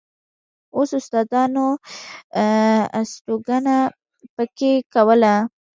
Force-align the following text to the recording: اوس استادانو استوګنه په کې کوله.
اوس 0.75 0.89
استادانو 0.99 1.67
استوګنه 2.99 3.77
په 4.35 4.43
کې 4.57 4.71
کوله. 4.93 5.35